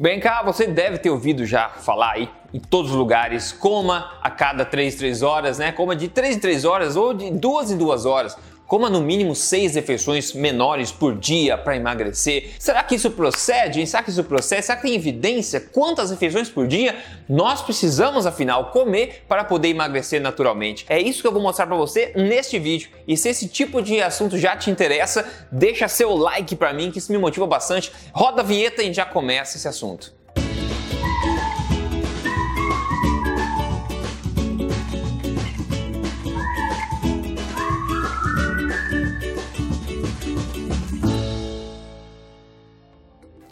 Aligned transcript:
Bem 0.00 0.20
cá, 0.20 0.44
você 0.44 0.64
deve 0.64 0.98
ter 0.98 1.10
ouvido 1.10 1.44
já 1.44 1.68
falar 1.68 2.12
aí 2.12 2.30
em 2.54 2.60
todos 2.60 2.92
os 2.92 2.96
lugares, 2.96 3.50
coma 3.50 4.12
a 4.22 4.30
cada 4.30 4.64
3, 4.64 4.94
3 4.94 5.22
horas, 5.24 5.58
né? 5.58 5.72
Coma 5.72 5.96
de 5.96 6.06
3 6.06 6.36
em 6.36 6.38
3 6.38 6.64
horas 6.64 6.94
ou 6.94 7.12
de 7.12 7.32
2 7.32 7.72
em 7.72 7.76
2 7.76 8.06
horas. 8.06 8.38
Coma 8.68 8.90
no 8.90 9.00
mínimo 9.00 9.34
seis 9.34 9.76
refeições 9.76 10.34
menores 10.34 10.92
por 10.92 11.16
dia 11.16 11.56
para 11.56 11.74
emagrecer. 11.74 12.50
Será 12.58 12.82
que 12.82 12.96
isso 12.96 13.10
procede? 13.10 13.86
Será 13.86 14.02
que 14.02 14.10
isso 14.10 14.22
procede? 14.22 14.66
Será 14.66 14.76
que 14.76 14.82
tem 14.82 14.94
evidência? 14.94 15.58
Quantas 15.58 16.10
refeições 16.10 16.50
por 16.50 16.66
dia 16.68 16.94
nós 17.26 17.62
precisamos, 17.62 18.26
afinal, 18.26 18.70
comer 18.70 19.24
para 19.26 19.42
poder 19.42 19.68
emagrecer 19.68 20.20
naturalmente? 20.20 20.84
É 20.86 21.00
isso 21.00 21.22
que 21.22 21.26
eu 21.26 21.32
vou 21.32 21.40
mostrar 21.40 21.66
para 21.66 21.76
você 21.76 22.12
neste 22.14 22.58
vídeo. 22.58 22.90
E 23.06 23.16
se 23.16 23.30
esse 23.30 23.48
tipo 23.48 23.80
de 23.80 24.02
assunto 24.02 24.36
já 24.36 24.54
te 24.54 24.70
interessa, 24.70 25.26
deixa 25.50 25.88
seu 25.88 26.14
like 26.14 26.54
para 26.54 26.74
mim, 26.74 26.90
que 26.90 26.98
isso 26.98 27.10
me 27.10 27.16
motiva 27.16 27.46
bastante. 27.46 27.90
Roda 28.12 28.42
a 28.42 28.44
vinheta 28.44 28.82
e 28.82 28.92
já 28.92 29.06
começa 29.06 29.56
esse 29.56 29.66
assunto. 29.66 30.17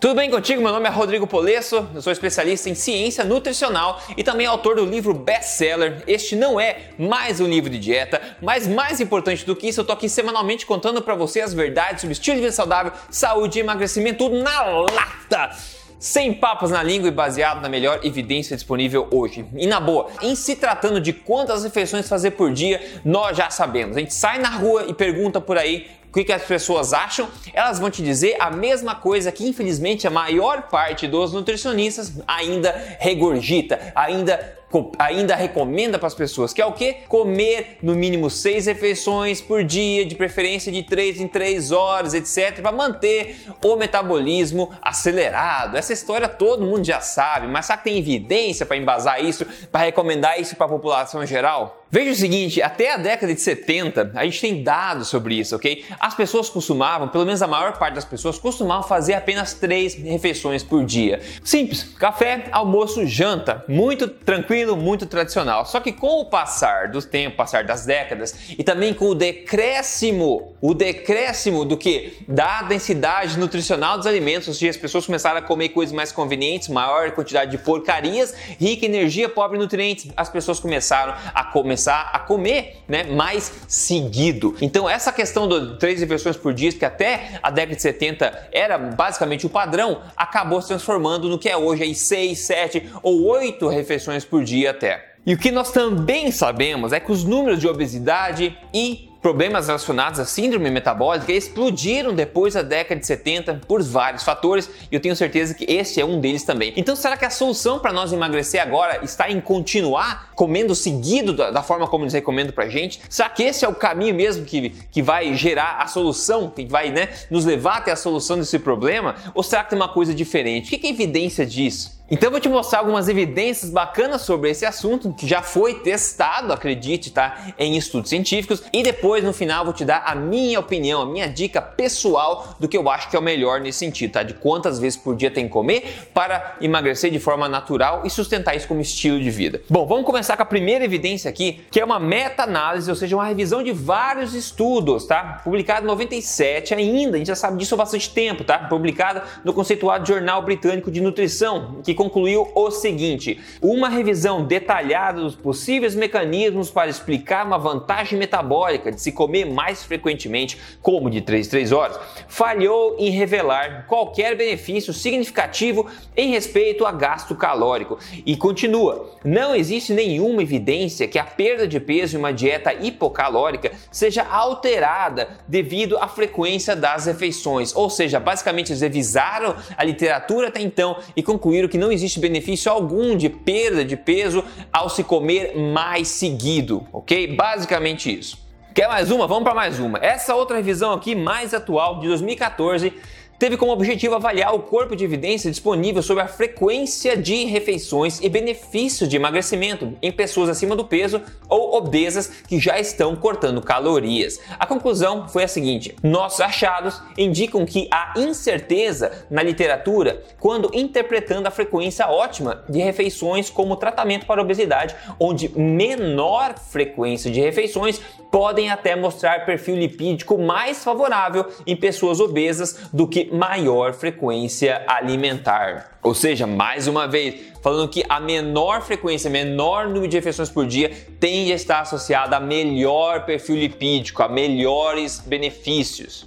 Tudo 0.06 0.14
bem 0.14 0.30
contigo? 0.30 0.62
Meu 0.62 0.70
nome 0.70 0.86
é 0.86 0.88
Rodrigo 0.88 1.26
Polesso, 1.26 1.84
eu 1.92 2.00
sou 2.00 2.12
especialista 2.12 2.70
em 2.70 2.76
ciência 2.76 3.24
nutricional 3.24 4.00
e 4.16 4.22
também 4.22 4.46
autor 4.46 4.76
do 4.76 4.84
livro 4.84 5.12
best-seller. 5.12 6.04
Este 6.06 6.36
não 6.36 6.60
é 6.60 6.90
mais 6.96 7.40
um 7.40 7.48
livro 7.48 7.68
de 7.68 7.76
dieta, 7.76 8.22
mas 8.40 8.68
mais 8.68 9.00
importante 9.00 9.44
do 9.44 9.56
que 9.56 9.66
isso, 9.66 9.80
eu 9.80 9.84
tô 9.84 9.92
aqui 9.92 10.08
semanalmente 10.08 10.64
contando 10.64 11.02
para 11.02 11.16
você 11.16 11.40
as 11.40 11.52
verdades 11.52 12.02
sobre 12.02 12.12
estilo 12.12 12.36
de 12.36 12.42
vida 12.42 12.52
saudável, 12.52 12.92
saúde 13.10 13.58
e 13.58 13.62
emagrecimento 13.62 14.18
tudo 14.18 14.40
na 14.40 14.62
lata 14.62 15.50
sem 15.98 16.32
papas 16.34 16.70
na 16.70 16.82
língua 16.82 17.08
e 17.08 17.10
baseado 17.10 17.60
na 17.60 17.68
melhor 17.68 18.00
evidência 18.04 18.54
disponível 18.54 19.08
hoje. 19.10 19.44
E 19.56 19.66
na 19.66 19.80
boa, 19.80 20.08
em 20.22 20.36
se 20.36 20.54
tratando 20.54 21.00
de 21.00 21.12
quantas 21.12 21.64
refeições 21.64 22.08
fazer 22.08 22.32
por 22.32 22.52
dia, 22.52 23.00
nós 23.04 23.36
já 23.36 23.50
sabemos. 23.50 23.96
A 23.96 24.00
gente 24.00 24.14
sai 24.14 24.38
na 24.38 24.50
rua 24.50 24.84
e 24.86 24.94
pergunta 24.94 25.40
por 25.40 25.58
aí 25.58 25.86
o 26.10 26.24
que, 26.24 26.32
as 26.32 26.42
pessoas 26.42 26.92
acham, 26.92 27.28
elas 27.52 27.78
vão 27.78 27.90
te 27.90 28.02
dizer 28.02 28.36
a 28.40 28.50
mesma 28.50 28.94
coisa 28.94 29.30
que 29.30 29.46
infelizmente 29.46 30.06
a 30.06 30.10
maior 30.10 30.62
parte 30.62 31.06
dos 31.06 31.32
nutricionistas 31.32 32.12
ainda 32.26 32.96
regurgita, 32.98 33.92
ainda 33.94 34.56
ainda 34.98 35.34
recomenda 35.34 35.98
para 35.98 36.08
as 36.08 36.14
pessoas, 36.14 36.52
que 36.52 36.60
é 36.60 36.66
o 36.66 36.72
que? 36.72 36.94
Comer 37.08 37.78
no 37.82 37.94
mínimo 37.94 38.28
seis 38.28 38.66
refeições 38.66 39.40
por 39.40 39.62
dia, 39.62 40.04
de 40.04 40.14
preferência 40.14 40.72
de 40.72 40.82
três 40.82 41.20
em 41.20 41.28
três 41.28 41.70
horas, 41.70 42.14
etc, 42.14 42.60
para 42.60 42.72
manter 42.72 43.36
o 43.64 43.76
metabolismo 43.76 44.70
acelerado. 44.82 45.76
Essa 45.76 45.92
história 45.92 46.28
todo 46.28 46.64
mundo 46.64 46.84
já 46.84 47.00
sabe, 47.00 47.46
mas 47.46 47.66
será 47.66 47.78
que 47.78 47.84
tem 47.84 47.98
evidência 47.98 48.66
para 48.66 48.76
embasar 48.76 49.24
isso, 49.24 49.46
para 49.70 49.84
recomendar 49.84 50.40
isso 50.40 50.56
para 50.56 50.66
a 50.66 50.70
população 50.70 51.22
em 51.22 51.26
geral? 51.26 51.85
Veja 51.88 52.10
o 52.10 52.14
seguinte, 52.16 52.60
até 52.60 52.92
a 52.92 52.96
década 52.96 53.32
de 53.32 53.40
70, 53.40 54.10
a 54.16 54.24
gente 54.24 54.40
tem 54.40 54.60
dados 54.60 55.06
sobre 55.06 55.36
isso, 55.36 55.54
ok? 55.54 55.84
As 56.00 56.14
pessoas 56.14 56.50
costumavam, 56.50 57.06
pelo 57.06 57.24
menos 57.24 57.42
a 57.42 57.46
maior 57.46 57.78
parte 57.78 57.94
das 57.94 58.04
pessoas, 58.04 58.40
costumavam 58.40 58.82
fazer 58.82 59.14
apenas 59.14 59.54
três 59.54 59.94
refeições 59.94 60.64
por 60.64 60.84
dia. 60.84 61.20
Simples, 61.44 61.84
café, 61.96 62.48
almoço, 62.50 63.06
janta. 63.06 63.64
Muito 63.68 64.08
tranquilo, 64.08 64.76
muito 64.76 65.06
tradicional. 65.06 65.64
Só 65.64 65.78
que 65.78 65.92
com 65.92 66.20
o 66.20 66.24
passar 66.24 66.88
do 66.88 67.00
tempo, 67.00 67.36
passar 67.36 67.62
das 67.62 67.86
décadas, 67.86 68.34
e 68.58 68.64
também 68.64 68.92
com 68.92 69.06
o 69.10 69.14
decréscimo, 69.14 70.56
o 70.60 70.74
decréscimo 70.74 71.64
do 71.64 71.76
que? 71.76 72.18
Da 72.26 72.62
densidade 72.62 73.38
nutricional 73.38 73.96
dos 73.96 74.08
alimentos, 74.08 74.48
ou 74.48 74.54
seja, 74.54 74.70
as 74.70 74.76
pessoas 74.76 75.06
começaram 75.06 75.38
a 75.38 75.42
comer 75.42 75.68
coisas 75.68 75.94
mais 75.94 76.10
convenientes, 76.10 76.68
maior 76.68 77.12
quantidade 77.12 77.52
de 77.52 77.58
porcarias, 77.58 78.34
rica 78.58 78.84
em 78.84 78.88
energia, 78.88 79.28
pobre 79.28 79.56
em 79.56 79.60
nutrientes. 79.60 80.08
As 80.16 80.28
pessoas 80.28 80.58
começaram 80.58 81.14
a 81.32 81.44
comer 81.44 81.75
começar 81.76 82.10
a 82.10 82.18
comer 82.18 82.78
né, 82.88 83.04
mais 83.04 83.52
seguido. 83.68 84.56
Então, 84.62 84.88
essa 84.88 85.12
questão 85.12 85.46
de 85.46 85.78
três 85.78 86.00
refeições 86.00 86.36
por 86.36 86.54
dia, 86.54 86.72
que 86.72 86.84
até 86.84 87.38
a 87.42 87.50
década 87.50 87.76
de 87.76 87.82
70 87.82 88.48
era 88.50 88.78
basicamente 88.78 89.44
o 89.44 89.50
padrão, 89.50 90.00
acabou 90.16 90.62
se 90.62 90.68
transformando 90.68 91.28
no 91.28 91.38
que 91.38 91.50
é 91.50 91.56
hoje 91.56 91.82
aí 91.82 91.94
seis, 91.94 92.40
sete 92.40 92.88
ou 93.02 93.24
oito 93.26 93.68
refeições 93.68 94.24
por 94.24 94.42
dia 94.42 94.70
até. 94.70 95.16
E 95.26 95.34
o 95.34 95.38
que 95.38 95.50
nós 95.50 95.70
também 95.70 96.30
sabemos 96.30 96.92
é 96.92 97.00
que 97.00 97.12
os 97.12 97.24
números 97.24 97.60
de 97.60 97.68
obesidade 97.68 98.56
e 98.72 99.10
problemas 99.26 99.66
relacionados 99.66 100.20
à 100.20 100.24
síndrome 100.24 100.70
metabólica 100.70 101.32
explodiram 101.32 102.14
depois 102.14 102.54
da 102.54 102.62
década 102.62 103.00
de 103.00 103.06
70 103.08 103.62
por 103.66 103.82
vários 103.82 104.22
fatores 104.22 104.70
e 104.88 104.94
eu 104.94 105.00
tenho 105.00 105.16
certeza 105.16 105.52
que 105.52 105.64
esse 105.64 106.00
é 106.00 106.04
um 106.04 106.20
deles 106.20 106.44
também. 106.44 106.72
Então, 106.76 106.94
será 106.94 107.16
que 107.16 107.24
a 107.24 107.30
solução 107.30 107.80
para 107.80 107.92
nós 107.92 108.12
emagrecer 108.12 108.62
agora 108.62 109.04
está 109.04 109.28
em 109.28 109.40
continuar 109.40 110.30
comendo 110.36 110.76
seguido 110.76 111.32
da, 111.32 111.50
da 111.50 111.60
forma 111.60 111.88
como 111.88 112.04
eles 112.04 112.14
recomendam 112.14 112.54
para 112.54 112.68
gente? 112.68 113.00
Será 113.10 113.28
que 113.28 113.42
esse 113.42 113.64
é 113.64 113.68
o 113.68 113.74
caminho 113.74 114.14
mesmo 114.14 114.44
que, 114.44 114.70
que 114.92 115.02
vai 115.02 115.34
gerar 115.34 115.78
a 115.80 115.88
solução, 115.88 116.48
que 116.48 116.64
vai 116.64 116.90
né, 116.90 117.08
nos 117.28 117.44
levar 117.44 117.78
até 117.78 117.90
a 117.90 117.96
solução 117.96 118.38
desse 118.38 118.60
problema? 118.60 119.16
Ou 119.34 119.42
será 119.42 119.64
que 119.64 119.70
tem 119.70 119.76
uma 119.76 119.92
coisa 119.92 120.14
diferente? 120.14 120.66
O 120.66 120.70
que, 120.70 120.78
que 120.78 120.86
é 120.86 120.90
evidência 120.90 121.44
disso? 121.44 121.95
Então 122.08 122.28
eu 122.28 122.30
vou 122.30 122.40
te 122.40 122.48
mostrar 122.48 122.78
algumas 122.78 123.08
evidências 123.08 123.68
bacanas 123.68 124.22
sobre 124.22 124.48
esse 124.48 124.64
assunto 124.64 125.12
que 125.12 125.26
já 125.26 125.42
foi 125.42 125.80
testado, 125.80 126.52
acredite, 126.52 127.10
tá, 127.10 127.52
em 127.58 127.76
estudos 127.76 128.10
científicos 128.10 128.62
e 128.72 128.80
depois 128.80 129.24
no 129.24 129.32
final 129.32 129.64
vou 129.64 129.74
te 129.74 129.84
dar 129.84 130.04
a 130.06 130.14
minha 130.14 130.60
opinião, 130.60 131.02
a 131.02 131.06
minha 131.06 131.26
dica 131.26 131.60
pessoal 131.60 132.54
do 132.60 132.68
que 132.68 132.76
eu 132.78 132.88
acho 132.88 133.10
que 133.10 133.16
é 133.16 133.18
o 133.18 133.22
melhor 133.22 133.60
nesse 133.60 133.80
sentido, 133.80 134.12
tá? 134.12 134.22
De 134.22 134.34
quantas 134.34 134.78
vezes 134.78 134.96
por 134.96 135.16
dia 135.16 135.32
tem 135.32 135.46
que 135.46 135.50
comer 135.50 136.08
para 136.14 136.56
emagrecer 136.60 137.10
de 137.10 137.18
forma 137.18 137.48
natural 137.48 138.02
e 138.04 138.10
sustentar 138.10 138.54
isso 138.54 138.68
como 138.68 138.80
estilo 138.80 139.18
de 139.18 139.28
vida. 139.28 139.60
Bom, 139.68 139.84
vamos 139.84 140.06
começar 140.06 140.36
com 140.36 140.44
a 140.44 140.46
primeira 140.46 140.84
evidência 140.84 141.28
aqui, 141.28 141.64
que 141.72 141.80
é 141.80 141.84
uma 141.84 141.98
meta-análise, 141.98 142.88
ou 142.88 142.94
seja, 142.94 143.16
uma 143.16 143.26
revisão 143.26 143.64
de 143.64 143.72
vários 143.72 144.32
estudos, 144.32 145.06
tá? 145.06 145.40
Publicado 145.42 145.82
em 145.82 145.88
97 145.88 146.72
ainda, 146.72 147.16
a 147.16 147.18
gente 147.18 147.26
já 147.26 147.34
sabe 147.34 147.58
disso 147.58 147.74
há 147.74 147.78
bastante 147.78 148.10
tempo, 148.10 148.44
tá? 148.44 148.60
Publicada 148.60 149.24
no 149.44 149.52
conceituado 149.52 150.06
Jornal 150.06 150.40
Britânico 150.42 150.88
de 150.88 151.00
Nutrição, 151.00 151.80
que 151.82 151.95
concluiu 151.96 152.48
o 152.54 152.70
seguinte: 152.70 153.40
uma 153.60 153.88
revisão 153.88 154.44
detalhada 154.44 155.20
dos 155.20 155.34
possíveis 155.34 155.96
mecanismos 155.96 156.70
para 156.70 156.88
explicar 156.88 157.44
uma 157.44 157.58
vantagem 157.58 158.16
metabólica 158.16 158.92
de 158.92 159.00
se 159.00 159.10
comer 159.10 159.46
mais 159.46 159.82
frequentemente, 159.82 160.56
como 160.80 161.10
de 161.10 161.20
3 161.20 161.48
3 161.48 161.72
horas, 161.72 161.98
falhou 162.28 162.96
em 162.98 163.10
revelar 163.10 163.86
qualquer 163.88 164.36
benefício 164.36 164.92
significativo 164.92 165.86
em 166.16 166.30
respeito 166.30 166.86
a 166.86 166.92
gasto 166.92 167.34
calórico. 167.34 167.98
E 168.24 168.36
continua: 168.36 169.10
não 169.24 169.54
existe 169.54 169.92
nenhuma 169.92 170.42
evidência 170.42 171.08
que 171.08 171.18
a 171.18 171.24
perda 171.24 171.66
de 171.66 171.80
peso 171.80 172.16
em 172.16 172.18
uma 172.18 172.32
dieta 172.32 172.72
hipocalórica 172.72 173.72
seja 173.90 174.22
alterada 174.22 175.28
devido 175.48 175.96
à 175.98 176.06
frequência 176.06 176.76
das 176.76 177.06
refeições. 177.06 177.74
Ou 177.74 177.88
seja, 177.88 178.20
basicamente 178.20 178.70
eles 178.70 178.82
revisaram 178.82 179.56
a 179.76 179.84
literatura 179.84 180.48
até 180.48 180.60
então 180.60 180.98
e 181.16 181.22
concluíram 181.22 181.68
que 181.68 181.78
não 181.78 181.85
existe 181.92 182.20
benefício 182.20 182.70
algum 182.70 183.16
de 183.16 183.28
perda 183.28 183.84
de 183.84 183.96
peso 183.96 184.44
ao 184.72 184.88
se 184.88 185.04
comer 185.04 185.56
mais 185.56 186.08
seguido, 186.08 186.86
ok? 186.92 187.34
Basicamente 187.34 188.16
isso. 188.18 188.38
Quer 188.74 188.88
mais 188.88 189.10
uma? 189.10 189.26
Vamos 189.26 189.44
para 189.44 189.54
mais 189.54 189.78
uma. 189.80 189.98
Essa 190.02 190.34
outra 190.34 190.56
revisão 190.56 190.92
aqui, 190.92 191.14
mais 191.14 191.54
atual, 191.54 191.98
de 191.98 192.08
2014, 192.08 192.92
teve 193.38 193.56
como 193.56 193.72
objetivo 193.72 194.14
avaliar 194.14 194.54
o 194.54 194.60
corpo 194.60 194.96
de 194.96 195.04
evidência 195.04 195.50
disponível 195.50 196.02
sobre 196.02 196.22
a 196.22 196.28
frequência 196.28 197.16
de 197.16 197.44
refeições 197.44 198.20
e 198.20 198.28
benefícios 198.28 199.08
de 199.08 199.16
emagrecimento 199.16 199.92
em 200.00 200.10
pessoas 200.10 200.48
acima 200.48 200.74
do 200.74 200.84
peso 200.84 201.20
ou 201.48 201.76
obesas 201.76 202.28
que 202.48 202.58
já 202.58 202.78
estão 202.78 203.14
cortando 203.16 203.60
calorias. 203.60 204.40
A 204.58 204.66
conclusão 204.66 205.28
foi 205.28 205.44
a 205.44 205.48
seguinte: 205.48 205.94
nossos 206.02 206.40
achados 206.40 207.00
indicam 207.16 207.64
que 207.66 207.88
há 207.90 208.14
incerteza 208.16 209.26
na 209.30 209.42
literatura 209.42 210.22
quando 210.40 210.70
interpretando 210.74 211.46
a 211.46 211.50
frequência 211.50 212.08
ótima 212.08 212.64
de 212.68 212.80
refeições 212.80 213.50
como 213.50 213.76
tratamento 213.76 214.26
para 214.26 214.42
obesidade, 214.42 214.94
onde 215.20 215.48
menor 215.58 216.58
frequência 216.58 217.30
de 217.30 217.40
refeições 217.40 218.00
podem 218.30 218.70
até 218.70 218.94
mostrar 218.96 219.46
perfil 219.46 219.76
lipídico 219.76 220.38
mais 220.38 220.82
favorável 220.82 221.46
em 221.66 221.76
pessoas 221.76 222.20
obesas 222.20 222.88
do 222.92 223.06
que 223.06 223.25
maior 223.32 223.92
frequência 223.92 224.84
alimentar. 224.86 225.98
Ou 226.02 226.14
seja, 226.14 226.46
mais 226.46 226.86
uma 226.86 227.06
vez, 227.06 227.52
falando 227.62 227.88
que 227.88 228.04
a 228.08 228.20
menor 228.20 228.82
frequência, 228.82 229.28
menor 229.30 229.88
número 229.88 230.08
de 230.08 230.16
refeições 230.16 230.48
por 230.48 230.66
dia 230.66 230.90
tende 231.18 231.52
a 231.52 231.56
estar 231.56 231.80
associada 231.80 232.36
a 232.36 232.40
melhor 232.40 233.24
perfil 233.24 233.56
lipídico, 233.56 234.22
a 234.22 234.28
melhores 234.28 235.18
benefícios. 235.18 236.26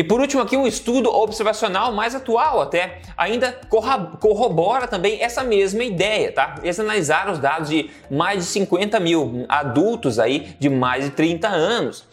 E 0.00 0.02
por 0.02 0.18
último 0.18 0.40
aqui 0.40 0.56
um 0.56 0.66
estudo 0.66 1.14
observacional 1.14 1.92
mais 1.92 2.14
atual 2.14 2.62
até, 2.62 3.00
ainda 3.18 3.60
corrobora 4.18 4.88
também 4.88 5.22
essa 5.22 5.44
mesma 5.44 5.84
ideia, 5.84 6.32
tá? 6.32 6.54
Eles 6.62 6.80
analisaram 6.80 7.34
os 7.34 7.38
dados 7.38 7.68
de 7.68 7.90
mais 8.10 8.38
de 8.38 8.44
50 8.46 8.98
mil 8.98 9.44
adultos 9.46 10.18
aí 10.18 10.56
de 10.58 10.70
mais 10.70 11.04
de 11.04 11.10
30 11.10 11.48
anos 11.48 12.06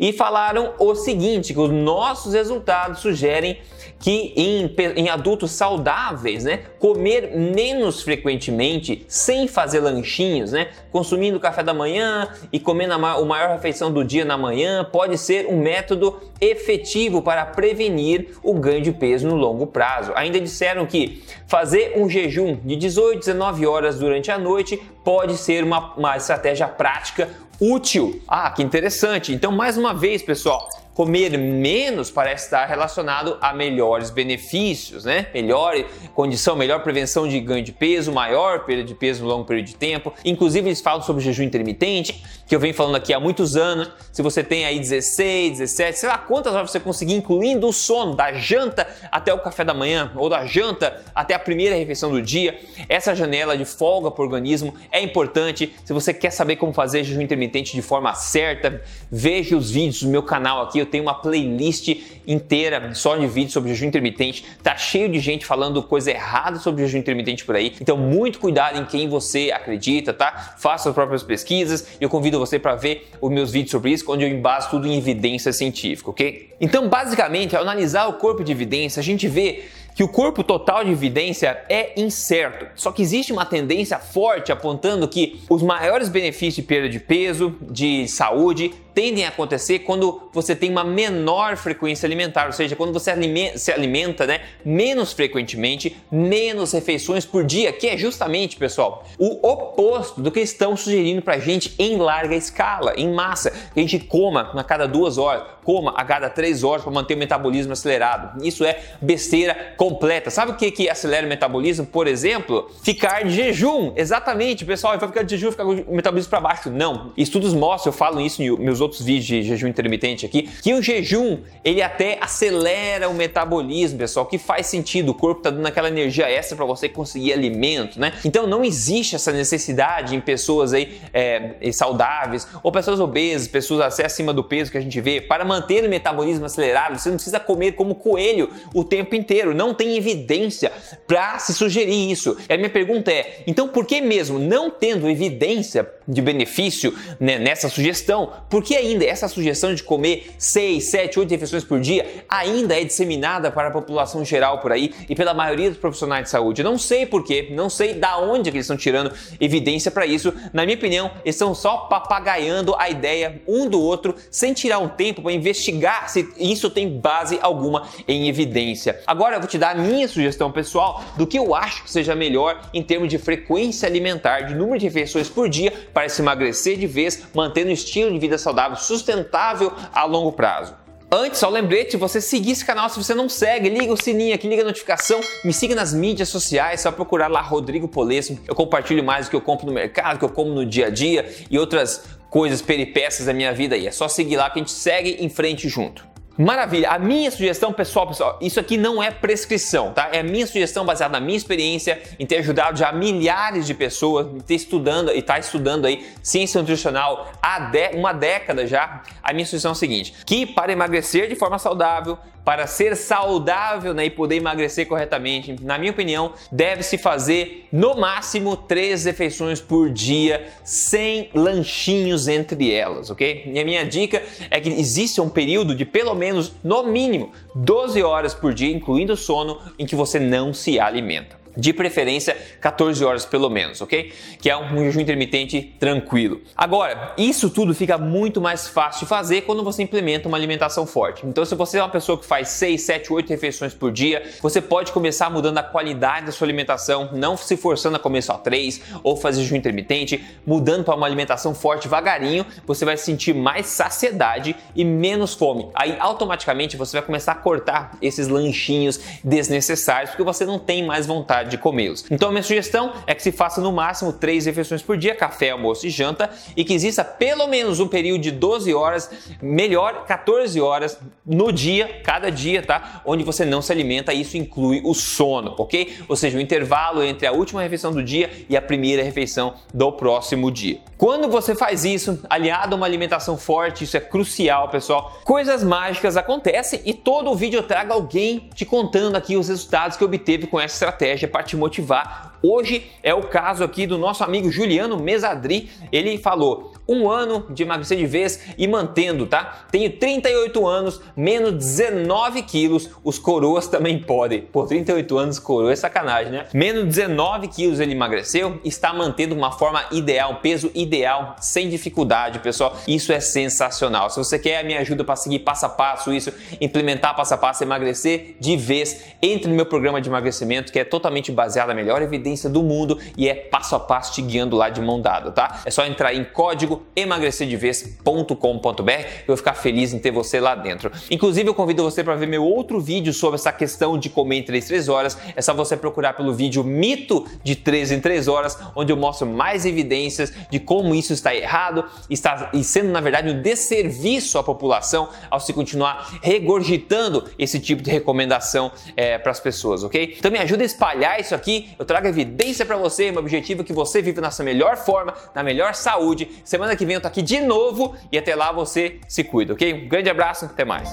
e 0.00 0.10
falaram 0.10 0.72
o 0.78 0.94
seguinte: 0.94 1.52
que 1.52 1.60
os 1.60 1.70
nossos 1.70 2.32
resultados 2.32 3.00
sugerem 3.00 3.58
que 3.98 4.34
em, 4.36 4.74
em 4.96 5.08
adultos 5.08 5.52
saudáveis, 5.52 6.44
né, 6.44 6.60
comer 6.78 7.34
menos 7.34 8.02
frequentemente, 8.02 9.02
sem 9.08 9.48
fazer 9.48 9.80
lanchinhos, 9.80 10.52
né, 10.52 10.68
consumindo 10.92 11.40
café 11.40 11.62
da 11.62 11.72
manhã 11.72 12.28
e 12.52 12.60
comendo 12.60 12.92
a 12.92 12.98
maior 12.98 13.48
refeição 13.48 13.90
do 13.90 14.04
dia 14.04 14.24
na 14.24 14.36
manhã, 14.36 14.84
pode 14.84 15.16
ser 15.16 15.46
um 15.46 15.58
método 15.58 16.20
efetivo 16.38 17.22
para 17.22 17.33
prevenir 17.46 18.36
o 18.42 18.52
ganho 18.52 18.82
de 18.82 18.92
peso 18.92 19.26
no 19.26 19.34
longo 19.34 19.66
prazo. 19.66 20.12
Ainda 20.14 20.38
disseram 20.38 20.84
que 20.84 21.24
fazer 21.46 21.94
um 21.96 22.06
jejum 22.08 22.56
de 22.62 22.76
18, 22.76 23.20
19 23.20 23.66
horas 23.66 23.98
durante 23.98 24.30
a 24.30 24.36
noite 24.36 24.76
pode 25.02 25.38
ser 25.38 25.64
uma, 25.64 25.94
uma 25.94 26.16
estratégia 26.18 26.68
prática 26.68 27.30
útil. 27.58 28.20
Ah, 28.28 28.50
que 28.50 28.62
interessante. 28.62 29.32
Então, 29.32 29.50
mais 29.50 29.78
uma 29.78 29.94
vez, 29.94 30.22
pessoal, 30.22 30.68
comer 30.94 31.36
menos 31.36 32.10
parece 32.10 32.44
estar 32.44 32.64
relacionado 32.66 33.36
a 33.40 33.52
melhores 33.52 34.10
benefícios, 34.10 35.04
né? 35.04 35.26
Melhor 35.34 35.74
condição, 36.14 36.54
melhor 36.54 36.82
prevenção 36.82 37.26
de 37.26 37.40
ganho 37.40 37.64
de 37.64 37.72
peso, 37.72 38.12
maior 38.12 38.64
perda 38.64 38.84
de 38.84 38.94
peso 38.94 39.24
no 39.24 39.28
longo 39.28 39.44
período 39.44 39.66
de 39.66 39.74
tempo. 39.74 40.12
Inclusive, 40.24 40.68
eles 40.68 40.80
falam 40.80 41.02
sobre 41.02 41.22
jejum 41.22 41.42
intermitente, 41.42 42.22
que 42.46 42.54
eu 42.54 42.60
venho 42.60 42.72
falando 42.72 42.94
aqui 42.94 43.12
há 43.12 43.18
muitos 43.18 43.56
anos. 43.56 43.90
Se 44.12 44.22
você 44.22 44.44
tem 44.44 44.64
aí 44.64 44.78
16, 44.78 45.58
17, 45.58 45.98
sei 45.98 46.08
lá 46.08 46.16
quantas 46.16 46.54
horas 46.54 46.70
você 46.70 46.78
conseguir, 46.78 47.14
incluindo 47.14 47.66
o 47.66 47.72
sono, 47.72 48.14
da 48.14 48.32
janta 48.32 48.86
até 49.10 49.34
o 49.34 49.38
café 49.40 49.64
da 49.64 49.74
manhã, 49.74 50.12
ou 50.14 50.28
da 50.28 50.46
janta 50.46 51.02
até 51.12 51.34
a 51.34 51.38
primeira 51.38 51.74
refeição 51.74 52.10
do 52.10 52.22
dia, 52.22 52.56
essa 52.88 53.16
janela 53.16 53.58
de 53.58 53.64
folga 53.64 54.12
para 54.12 54.22
o 54.22 54.24
organismo 54.24 54.72
é 54.92 55.00
importante. 55.00 55.74
Se 55.84 55.92
você 55.92 56.14
quer 56.14 56.30
saber 56.30 56.54
como 56.56 56.72
fazer 56.72 57.02
jejum 57.02 57.20
intermitente 57.20 57.72
de 57.72 57.82
forma 57.82 58.14
certa, 58.14 58.80
veja 59.10 59.56
os 59.56 59.72
vídeos 59.72 60.02
do 60.02 60.08
meu 60.08 60.22
canal 60.22 60.62
aqui 60.62 60.83
eu 60.84 60.90
tenho 60.90 61.04
uma 61.04 61.14
playlist 61.14 61.96
inteira 62.26 62.94
só 62.94 63.16
de 63.16 63.26
vídeos 63.26 63.52
sobre 63.52 63.70
jejum 63.70 63.86
intermitente. 63.86 64.44
Tá 64.62 64.76
cheio 64.76 65.08
de 65.08 65.18
gente 65.18 65.44
falando 65.44 65.82
coisa 65.82 66.10
errada 66.10 66.58
sobre 66.58 66.82
jejum 66.84 66.98
intermitente 66.98 67.44
por 67.44 67.56
aí. 67.56 67.74
Então, 67.80 67.96
muito 67.96 68.38
cuidado 68.38 68.78
em 68.78 68.84
quem 68.84 69.08
você 69.08 69.50
acredita, 69.52 70.12
tá? 70.12 70.54
Faça 70.58 70.88
as 70.88 70.94
próprias 70.94 71.22
pesquisas 71.22 71.84
eu 72.00 72.08
convido 72.08 72.38
você 72.38 72.58
para 72.58 72.74
ver 72.74 73.08
os 73.20 73.30
meus 73.30 73.50
vídeos 73.50 73.70
sobre 73.70 73.90
isso, 73.92 74.04
onde 74.10 74.24
eu 74.24 74.28
embaso 74.28 74.70
tudo 74.70 74.86
em 74.86 74.96
evidência 74.96 75.52
científica, 75.52 76.10
ok? 76.10 76.50
Então, 76.60 76.88
basicamente, 76.88 77.56
ao 77.56 77.62
analisar 77.62 78.06
o 78.06 78.14
corpo 78.14 78.42
de 78.44 78.52
evidência, 78.52 79.00
a 79.00 79.02
gente 79.02 79.26
vê 79.28 79.64
que 79.94 80.02
o 80.02 80.08
corpo 80.08 80.42
total 80.42 80.84
de 80.84 80.90
evidência 80.90 81.64
é 81.68 81.98
incerto. 82.00 82.66
Só 82.74 82.90
que 82.90 83.00
existe 83.00 83.32
uma 83.32 83.46
tendência 83.46 83.98
forte 83.98 84.50
apontando 84.50 85.06
que 85.06 85.40
os 85.48 85.62
maiores 85.62 86.08
benefícios 86.08 86.56
de 86.56 86.62
perda 86.62 86.88
de 86.88 86.98
peso, 86.98 87.56
de 87.62 88.08
saúde, 88.08 88.74
tendem 88.94 89.24
a 89.24 89.28
acontecer 89.28 89.80
quando 89.80 90.22
você 90.32 90.54
tem 90.54 90.70
uma 90.70 90.84
menor 90.84 91.56
frequência 91.56 92.06
alimentar, 92.06 92.46
ou 92.46 92.52
seja, 92.52 92.76
quando 92.76 92.92
você 92.92 93.12
se 93.56 93.72
alimenta 93.72 94.26
né, 94.26 94.40
menos 94.64 95.12
frequentemente, 95.12 95.96
menos 96.10 96.72
refeições 96.72 97.26
por 97.26 97.44
dia, 97.44 97.72
que 97.72 97.88
é 97.88 97.98
justamente, 97.98 98.56
pessoal, 98.56 99.04
o 99.18 99.46
oposto 99.46 100.20
do 100.20 100.30
que 100.30 100.40
estão 100.40 100.76
sugerindo 100.76 101.20
para 101.20 101.38
gente 101.38 101.74
em 101.78 101.96
larga 101.96 102.36
escala, 102.36 102.94
em 102.96 103.12
massa, 103.12 103.50
que 103.50 103.80
a 103.80 103.82
gente 103.82 103.98
coma 103.98 104.52
a 104.54 104.64
cada 104.64 104.86
duas 104.86 105.18
horas, 105.18 105.44
coma 105.64 105.92
a 105.96 106.04
cada 106.04 106.28
três 106.28 106.62
horas 106.62 106.82
para 106.82 106.92
manter 106.92 107.14
o 107.14 107.18
metabolismo 107.18 107.72
acelerado. 107.72 108.44
Isso 108.44 108.64
é 108.64 108.78
besteira 109.00 109.74
completa. 109.76 110.30
Sabe 110.30 110.52
o 110.52 110.54
que, 110.56 110.70
que 110.70 110.88
acelera 110.88 111.26
o 111.26 111.28
metabolismo? 111.28 111.86
Por 111.86 112.06
exemplo, 112.06 112.70
ficar 112.82 113.24
de 113.24 113.30
jejum. 113.30 113.92
Exatamente, 113.96 114.64
pessoal, 114.64 114.98
vai 114.98 115.08
ficar 115.08 115.22
de 115.22 115.36
jejum, 115.36 115.50
ficar 115.50 115.64
com 115.64 115.72
o 115.72 115.96
metabolismo 115.96 116.30
para 116.30 116.40
baixo. 116.40 116.70
Não. 116.70 117.12
Estudos 117.16 117.54
mostram, 117.54 117.92
eu 117.92 117.96
falo 117.96 118.20
isso 118.20 118.42
em 118.42 118.56
meus 118.58 118.80
outros 118.80 119.02
vídeos 119.02 119.24
de 119.24 119.42
jejum 119.42 119.66
intermitente 119.68 120.26
aqui, 120.26 120.42
que 120.62 120.74
o 120.74 120.82
jejum 120.82 121.38
ele 121.64 121.82
até 121.82 122.18
acelera 122.20 123.08
o 123.08 123.14
metabolismo, 123.14 123.98
pessoal, 123.98 124.26
que 124.26 124.38
faz 124.38 124.66
sentido. 124.66 125.10
O 125.10 125.14
corpo 125.14 125.40
está 125.40 125.50
dando 125.50 125.66
aquela 125.66 125.88
energia 125.88 126.30
extra 126.30 126.56
para 126.56 126.66
você 126.66 126.88
conseguir 126.88 127.32
alimento, 127.32 127.98
né? 127.98 128.12
Então 128.24 128.46
não 128.46 128.62
existe 128.62 129.16
essa 129.16 129.32
necessidade 129.32 130.14
em 130.14 130.20
pessoas 130.20 130.72
aí 130.72 131.00
é, 131.12 131.70
saudáveis 131.72 132.46
ou 132.62 132.70
pessoas 132.70 133.00
obesas, 133.00 133.48
pessoas 133.48 133.98
acima 134.00 134.32
do 134.32 134.44
peso 134.44 134.70
que 134.70 134.78
a 134.78 134.80
gente 134.80 135.00
vê, 135.00 135.20
para 135.20 135.44
manter 135.44 135.53
o 135.58 135.88
metabolismo 135.88 136.44
acelerado. 136.44 136.98
Você 136.98 137.08
não 137.08 137.16
precisa 137.16 137.40
comer 137.40 137.72
como 137.72 137.94
coelho 137.94 138.50
o 138.74 138.84
tempo 138.84 139.14
inteiro. 139.14 139.54
Não 139.54 139.74
tem 139.74 139.96
evidência 139.96 140.72
para 141.06 141.38
se 141.38 141.52
sugerir 141.52 142.10
isso. 142.10 142.36
E 142.48 142.52
a 142.52 142.56
minha 142.56 142.70
pergunta 142.70 143.10
é: 143.12 143.42
então 143.46 143.68
por 143.68 143.86
que 143.86 144.00
mesmo 144.00 144.38
não 144.38 144.70
tendo 144.70 145.08
evidência 145.08 145.88
de 146.06 146.20
benefício 146.20 146.94
né, 147.18 147.38
nessa 147.38 147.68
sugestão, 147.68 148.30
por 148.48 148.62
que 148.62 148.76
ainda 148.76 149.04
essa 149.04 149.26
sugestão 149.28 149.74
de 149.74 149.82
comer 149.82 150.34
6, 150.38 150.84
7, 150.84 151.18
8 151.18 151.30
refeições 151.30 151.64
por 151.64 151.80
dia 151.80 152.24
ainda 152.28 152.78
é 152.78 152.84
disseminada 152.84 153.50
para 153.50 153.68
a 153.68 153.70
população 153.70 154.24
geral 154.24 154.60
por 154.60 154.72
aí 154.72 154.92
e 155.08 155.14
pela 155.14 155.32
maioria 155.32 155.70
dos 155.70 155.78
profissionais 155.78 156.24
de 156.24 156.30
saúde? 156.30 156.62
Eu 156.62 156.70
não 156.70 156.78
sei 156.78 157.06
porquê, 157.06 157.48
não 157.50 157.70
sei 157.70 157.94
da 157.94 158.18
onde 158.18 158.50
que 158.50 158.56
eles 158.56 158.66
estão 158.66 158.76
tirando 158.76 159.12
evidência 159.40 159.90
para 159.90 160.06
isso. 160.06 160.32
Na 160.52 160.64
minha 160.64 160.76
opinião, 160.76 161.10
eles 161.24 161.34
estão 161.34 161.54
só 161.54 161.76
papagaiando 161.88 162.74
a 162.78 162.88
ideia 162.90 163.42
um 163.46 163.68
do 163.68 163.80
outro 163.80 164.14
sem 164.30 164.52
tirar 164.52 164.78
um 164.78 164.88
tempo 164.88 165.22
para 165.22 165.32
investigar 165.44 166.08
se 166.08 166.26
isso 166.38 166.70
tem 166.70 166.98
base 166.98 167.38
alguma 167.42 167.86
em 168.08 168.28
evidência. 168.28 169.00
Agora 169.06 169.36
eu 169.36 169.40
vou 169.40 169.48
te 169.48 169.58
dar 169.58 169.76
a 169.76 169.78
minha 169.78 170.08
sugestão 170.08 170.50
pessoal 170.50 171.04
do 171.16 171.26
que 171.26 171.38
eu 171.38 171.54
acho 171.54 171.84
que 171.84 171.90
seja 171.90 172.14
melhor 172.14 172.60
em 172.72 172.82
termos 172.82 173.08
de 173.08 173.18
frequência 173.18 173.86
alimentar, 173.86 174.40
de 174.40 174.54
número 174.54 174.78
de 174.78 174.86
refeições 174.86 175.28
por 175.28 175.48
dia 175.48 175.72
para 175.92 176.08
se 176.08 176.22
emagrecer 176.22 176.78
de 176.78 176.86
vez, 176.86 177.24
mantendo 177.34 177.70
um 177.70 177.74
estilo 177.74 178.10
de 178.10 178.18
vida 178.18 178.38
saudável 178.38 178.76
sustentável 178.76 179.72
a 179.92 180.04
longo 180.04 180.32
prazo. 180.32 180.74
Antes, 181.16 181.38
só 181.38 181.48
lembrete, 181.48 181.96
você 181.96 182.20
seguir 182.20 182.50
esse 182.50 182.64
canal 182.64 182.88
se 182.88 182.96
você 182.96 183.14
não 183.14 183.28
segue, 183.28 183.68
liga 183.68 183.92
o 183.92 183.96
sininho 183.96 184.34
aqui, 184.34 184.48
liga 184.48 184.62
a 184.62 184.64
notificação, 184.64 185.20
me 185.44 185.52
siga 185.52 185.72
nas 185.72 185.94
mídias 185.94 186.28
sociais, 186.28 186.80
só 186.80 186.90
procurar 186.90 187.28
lá 187.28 187.40
Rodrigo 187.40 187.86
Polesso. 187.86 188.36
Eu 188.48 188.54
compartilho 188.54 189.04
mais 189.04 189.26
o 189.26 189.30
que 189.30 189.36
eu 189.36 189.40
compro 189.40 189.64
no 189.64 189.72
mercado, 189.72 190.18
que 190.18 190.24
eu 190.24 190.28
como 190.28 190.52
no 190.52 190.66
dia 190.66 190.86
a 190.86 190.90
dia 190.90 191.32
e 191.48 191.56
outras 191.56 192.04
coisas, 192.34 192.60
peripécias 192.60 193.26
da 193.28 193.32
minha 193.32 193.52
vida 193.52 193.76
aí. 193.76 193.86
É 193.86 193.92
só 193.92 194.08
seguir 194.08 194.34
lá 194.34 194.50
que 194.50 194.58
a 194.58 194.60
gente 194.60 194.72
segue 194.72 195.18
em 195.20 195.28
frente 195.28 195.68
junto. 195.68 196.04
Maravilha. 196.36 196.90
A 196.90 196.98
minha 196.98 197.30
sugestão, 197.30 197.72
pessoal, 197.72 198.08
pessoal, 198.08 198.40
isso 198.42 198.58
aqui 198.58 198.76
não 198.76 199.00
é 199.00 199.08
prescrição, 199.08 199.92
tá? 199.92 200.08
É 200.10 200.18
a 200.18 200.22
minha 200.24 200.44
sugestão 200.44 200.84
baseada 200.84 201.12
na 201.12 201.24
minha 201.24 201.36
experiência 201.36 202.02
em 202.18 202.26
ter 202.26 202.38
ajudado 202.38 202.76
já 202.76 202.90
milhares 202.90 203.68
de 203.68 203.72
pessoas, 203.72 204.26
em 204.26 204.40
ter 204.40 204.56
estudando 204.56 205.12
e 205.12 205.20
estar 205.20 205.34
tá 205.34 205.38
estudando 205.38 205.86
aí 205.86 206.04
ciência 206.24 206.60
nutricional 206.60 207.30
há 207.40 207.70
uma 207.94 208.12
década 208.12 208.66
já. 208.66 209.04
A 209.22 209.32
minha 209.32 209.46
sugestão 209.46 209.70
é 209.70 209.72
a 209.72 209.76
seguinte: 209.76 210.12
que 210.26 210.44
para 210.44 210.72
emagrecer 210.72 211.28
de 211.28 211.36
forma 211.36 211.56
saudável, 211.56 212.18
para 212.44 212.66
ser 212.66 212.96
saudável 212.96 213.94
né, 213.94 214.06
e 214.06 214.10
poder 214.10 214.36
emagrecer 214.36 214.86
corretamente, 214.86 215.56
na 215.62 215.78
minha 215.78 215.92
opinião, 215.92 216.32
deve-se 216.52 216.98
fazer 216.98 217.66
no 217.72 217.96
máximo 217.96 218.56
três 218.56 219.04
refeições 219.04 219.60
por 219.60 219.90
dia, 219.90 220.46
sem 220.62 221.30
lanchinhos 221.34 222.28
entre 222.28 222.72
elas, 222.72 223.10
ok? 223.10 223.50
E 223.52 223.58
a 223.58 223.64
minha 223.64 223.84
dica 223.84 224.22
é 224.50 224.60
que 224.60 224.68
existe 224.68 225.20
um 225.20 225.28
período 225.28 225.74
de 225.74 225.84
pelo 225.84 226.14
menos, 226.14 226.52
no 226.62 226.82
mínimo, 226.84 227.32
12 227.54 228.02
horas 228.02 228.34
por 228.34 228.52
dia, 228.52 228.74
incluindo 228.74 229.16
sono, 229.16 229.58
em 229.78 229.86
que 229.86 229.96
você 229.96 230.20
não 230.20 230.52
se 230.52 230.78
alimenta 230.78 231.43
de 231.56 231.72
preferência 231.72 232.36
14 232.60 233.04
horas 233.04 233.24
pelo 233.24 233.48
menos, 233.48 233.80
ok? 233.80 234.12
Que 234.40 234.50
é 234.50 234.56
um 234.56 234.78
jejum 234.84 235.00
intermitente 235.00 235.74
tranquilo. 235.78 236.40
Agora, 236.56 237.12
isso 237.16 237.50
tudo 237.50 237.74
fica 237.74 237.96
muito 237.98 238.40
mais 238.40 238.68
fácil 238.68 239.00
de 239.00 239.06
fazer 239.06 239.42
quando 239.42 239.62
você 239.62 239.82
implementa 239.82 240.28
uma 240.28 240.36
alimentação 240.36 240.86
forte. 240.86 241.26
Então, 241.26 241.44
se 241.44 241.54
você 241.54 241.78
é 241.78 241.82
uma 241.82 241.88
pessoa 241.88 242.18
que 242.18 242.26
faz 242.26 242.48
6, 242.48 242.82
7, 242.82 243.12
8 243.12 243.28
refeições 243.28 243.74
por 243.74 243.92
dia, 243.92 244.22
você 244.40 244.60
pode 244.60 244.92
começar 244.92 245.30
mudando 245.30 245.58
a 245.58 245.62
qualidade 245.62 246.26
da 246.26 246.32
sua 246.32 246.46
alimentação, 246.46 247.10
não 247.12 247.36
se 247.36 247.56
forçando 247.56 247.96
a 247.96 248.00
comer 248.00 248.22
só 248.22 248.34
3 248.34 248.80
ou 249.02 249.16
fazer 249.16 249.42
jejum 249.42 249.56
intermitente, 249.56 250.24
mudando 250.46 250.84
para 250.84 250.94
uma 250.94 251.06
alimentação 251.06 251.54
forte 251.54 251.84
devagarinho, 251.84 252.46
você 252.66 252.84
vai 252.84 252.96
sentir 252.96 253.34
mais 253.34 253.66
saciedade 253.66 254.56
e 254.74 254.84
menos 254.84 255.34
fome. 255.34 255.68
Aí, 255.74 255.96
automaticamente, 255.98 256.76
você 256.76 256.96
vai 256.96 257.06
começar 257.06 257.32
a 257.32 257.36
cortar 257.36 257.96
esses 258.00 258.28
lanchinhos 258.28 259.00
desnecessários 259.22 260.10
porque 260.10 260.22
você 260.22 260.44
não 260.44 260.58
tem 260.58 260.84
mais 260.84 261.06
vontade 261.06 261.43
de 261.48 261.58
comê-los. 261.58 262.04
Então, 262.10 262.30
minha 262.30 262.42
sugestão 262.42 262.92
é 263.06 263.14
que 263.14 263.22
se 263.22 263.32
faça 263.32 263.60
no 263.60 263.72
máximo 263.72 264.12
três 264.12 264.46
refeições 264.46 264.82
por 264.82 264.96
dia, 264.96 265.14
café, 265.14 265.50
almoço 265.50 265.86
e 265.86 265.90
janta, 265.90 266.30
e 266.56 266.64
que 266.64 266.74
exista 266.74 267.04
pelo 267.04 267.46
menos 267.46 267.80
um 267.80 267.88
período 267.88 268.20
de 268.20 268.30
12 268.30 268.74
horas, 268.74 269.10
melhor 269.40 270.04
14 270.06 270.60
horas 270.60 270.98
no 271.24 271.52
dia, 271.52 272.00
cada 272.04 272.30
dia, 272.30 272.62
tá? 272.62 273.02
Onde 273.04 273.24
você 273.24 273.44
não 273.44 273.62
se 273.62 273.72
alimenta, 273.72 274.12
isso 274.12 274.36
inclui 274.36 274.82
o 274.84 274.94
sono, 274.94 275.54
ok? 275.58 275.96
Ou 276.08 276.16
seja, 276.16 276.38
o 276.38 276.40
intervalo 276.40 277.02
entre 277.02 277.26
a 277.26 277.32
última 277.32 277.62
refeição 277.62 277.92
do 277.92 278.02
dia 278.02 278.30
e 278.48 278.56
a 278.56 278.62
primeira 278.62 279.02
refeição 279.02 279.54
do 279.72 279.92
próximo 279.92 280.50
dia. 280.50 280.80
Quando 280.96 281.28
você 281.28 281.54
faz 281.54 281.84
isso, 281.84 282.20
aliado 282.30 282.74
a 282.74 282.76
uma 282.76 282.86
alimentação 282.86 283.36
forte, 283.36 283.84
isso 283.84 283.96
é 283.96 284.00
crucial, 284.00 284.68
pessoal. 284.68 285.20
Coisas 285.24 285.62
mágicas 285.62 286.16
acontecem 286.16 286.80
e 286.84 286.94
todo 286.94 287.30
o 287.30 287.34
vídeo 287.34 287.58
eu 287.58 287.62
trago 287.62 287.92
alguém 287.92 288.48
te 288.54 288.64
contando 288.64 289.16
aqui 289.16 289.36
os 289.36 289.48
resultados 289.48 289.96
que 289.96 290.04
obteve 290.04 290.46
com 290.46 290.60
essa 290.60 290.74
estratégia 290.74 291.28
para 291.34 291.42
te 291.42 291.56
motivar. 291.56 292.33
Hoje 292.46 292.84
é 293.02 293.14
o 293.14 293.22
caso 293.22 293.64
aqui 293.64 293.86
do 293.86 293.96
nosso 293.96 294.22
amigo 294.22 294.50
Juliano 294.50 294.98
Mesadri. 294.98 295.70
Ele 295.90 296.18
falou: 296.18 296.74
um 296.86 297.10
ano 297.10 297.46
de 297.48 297.62
emagrecer 297.62 297.96
de 297.96 298.04
vez 298.04 298.38
e 298.58 298.68
mantendo, 298.68 299.26
tá? 299.26 299.64
Tenho 299.70 299.90
38 299.90 300.66
anos, 300.66 301.00
menos 301.16 301.52
19 301.52 302.42
quilos. 302.42 302.90
Os 303.02 303.18
coroas 303.18 303.66
também 303.66 303.98
podem. 303.98 304.42
Por 304.42 304.66
38 304.66 305.16
anos, 305.16 305.38
coroa 305.38 305.72
é 305.72 305.76
sacanagem, 305.76 306.32
né? 306.32 306.46
Menos 306.52 306.84
19 306.84 307.48
quilos 307.48 307.80
ele 307.80 307.92
emagreceu, 307.92 308.60
está 308.62 308.92
mantendo 308.92 309.34
uma 309.34 309.50
forma 309.50 309.82
ideal, 309.90 310.32
um 310.32 310.36
peso 310.36 310.70
ideal, 310.74 311.36
sem 311.40 311.70
dificuldade, 311.70 312.40
pessoal. 312.40 312.76
Isso 312.86 313.10
é 313.10 313.20
sensacional. 313.20 314.10
Se 314.10 314.18
você 314.18 314.38
quer 314.38 314.60
a 314.60 314.62
minha 314.62 314.80
ajuda 314.80 315.02
para 315.02 315.16
seguir 315.16 315.38
passo 315.38 315.64
a 315.64 315.70
passo 315.70 316.12
isso, 316.12 316.30
implementar 316.60 317.16
passo 317.16 317.32
a 317.32 317.38
passo, 317.38 317.64
emagrecer 317.64 318.36
de 318.38 318.54
vez, 318.54 319.02
entre 319.22 319.48
no 319.48 319.56
meu 319.56 319.64
programa 319.64 319.98
de 319.98 320.10
emagrecimento 320.10 320.70
que 320.70 320.78
é 320.78 320.84
totalmente 320.84 321.32
baseado 321.32 321.68
na 321.68 321.74
melhor 321.74 322.02
evidência 322.02 322.33
do 322.42 322.62
mundo 322.62 322.98
e 323.16 323.28
é 323.28 323.34
passo 323.34 323.74
a 323.76 323.80
passo 323.80 324.12
te 324.12 324.22
guiando 324.22 324.56
lá 324.56 324.68
de 324.68 324.80
mão 324.80 325.00
dada, 325.00 325.30
tá? 325.30 325.62
É 325.64 325.70
só 325.70 325.86
entrar 325.86 326.14
em 326.14 326.24
código 326.24 326.82
emagrecerdevez.com.br. 326.94 328.90
Eu 328.90 329.26
vou 329.28 329.36
ficar 329.36 329.54
feliz 329.54 329.92
em 329.92 329.98
ter 329.98 330.10
você 330.10 330.40
lá 330.40 330.54
dentro. 330.54 330.90
Inclusive, 331.10 331.48
eu 331.48 331.54
convido 331.54 331.82
você 331.82 332.02
para 332.02 332.14
ver 332.16 332.26
meu 332.26 332.44
outro 332.44 332.80
vídeo 332.80 333.12
sobre 333.12 333.36
essa 333.36 333.52
questão 333.52 333.96
de 333.98 334.08
comer 334.08 334.38
em 334.38 334.42
3 334.42 334.64
3 334.66 334.88
horas. 334.88 335.18
É 335.36 335.42
só 335.42 335.54
você 335.54 335.76
procurar 335.76 336.14
pelo 336.14 336.32
vídeo 336.32 336.64
Mito 336.64 337.26
de 337.42 337.54
3 337.54 337.92
em 337.92 338.00
3 338.00 338.28
horas, 338.28 338.58
onde 338.74 338.92
eu 338.92 338.96
mostro 338.96 339.26
mais 339.26 339.64
evidências 339.64 340.32
de 340.50 340.58
como 340.58 340.94
isso 340.94 341.12
está 341.12 341.34
errado 341.34 341.84
está, 342.08 342.50
e 342.52 342.64
sendo, 342.64 342.90
na 342.90 343.00
verdade, 343.00 343.30
um 343.30 343.40
desserviço 343.40 344.38
à 344.38 344.42
população 344.42 345.08
ao 345.30 345.40
se 345.40 345.52
continuar 345.52 346.18
regurgitando 346.22 347.24
esse 347.38 347.60
tipo 347.60 347.82
de 347.82 347.90
recomendação 347.90 348.72
é, 348.96 349.18
para 349.18 349.30
as 349.30 349.40
pessoas, 349.40 349.84
ok? 349.84 350.16
Então 350.18 350.30
me 350.30 350.38
ajuda 350.38 350.62
a 350.62 350.66
espalhar 350.66 351.20
isso 351.20 351.34
aqui, 351.34 351.70
eu 351.78 351.84
trago 351.84 352.06
evidência 352.24 352.66
para 352.66 352.76
você, 352.76 353.10
meu 353.10 353.20
objetivo 353.20 353.62
é 353.62 353.64
que 353.64 353.72
você 353.72 354.02
viva 354.02 354.20
na 354.20 354.30
sua 354.30 354.44
melhor 354.44 354.76
forma, 354.76 355.14
na 355.34 355.42
melhor 355.42 355.74
saúde. 355.74 356.28
Semana 356.44 356.74
que 356.74 356.84
vem 356.84 356.94
eu 356.94 357.00
tô 357.00 357.08
aqui 357.08 357.22
de 357.22 357.40
novo 357.40 357.94
e 358.10 358.18
até 358.18 358.34
lá 358.34 358.50
você 358.50 358.98
se 359.06 359.22
cuida, 359.22 359.52
ok? 359.52 359.72
Um 359.72 359.88
grande 359.88 360.10
abraço, 360.10 360.46
até 360.46 360.64
mais. 360.64 360.90